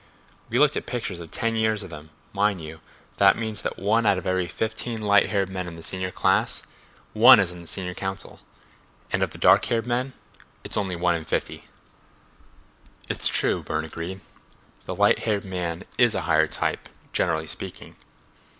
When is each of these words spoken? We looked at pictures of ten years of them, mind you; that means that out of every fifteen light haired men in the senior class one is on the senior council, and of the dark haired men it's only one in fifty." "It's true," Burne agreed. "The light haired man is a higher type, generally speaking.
We 0.49 0.57
looked 0.57 0.75
at 0.75 0.87
pictures 0.87 1.19
of 1.19 1.29
ten 1.29 1.55
years 1.55 1.83
of 1.83 1.91
them, 1.91 2.09
mind 2.33 2.59
you; 2.59 2.79
that 3.17 3.37
means 3.37 3.61
that 3.61 3.77
out 3.79 4.17
of 4.17 4.25
every 4.25 4.47
fifteen 4.47 4.99
light 4.99 5.29
haired 5.29 5.47
men 5.47 5.67
in 5.67 5.75
the 5.75 5.83
senior 5.83 6.09
class 6.09 6.63
one 7.13 7.39
is 7.39 7.51
on 7.51 7.61
the 7.61 7.67
senior 7.67 7.93
council, 7.93 8.39
and 9.11 9.21
of 9.21 9.29
the 9.29 9.37
dark 9.37 9.63
haired 9.65 9.85
men 9.85 10.15
it's 10.63 10.75
only 10.75 10.95
one 10.95 11.13
in 11.13 11.23
fifty." 11.23 11.65
"It's 13.09 13.27
true," 13.27 13.61
Burne 13.61 13.85
agreed. 13.85 14.21
"The 14.85 14.95
light 14.95 15.19
haired 15.19 15.45
man 15.45 15.83
is 15.99 16.15
a 16.15 16.21
higher 16.21 16.47
type, 16.47 16.89
generally 17.13 17.45
speaking. 17.45 17.95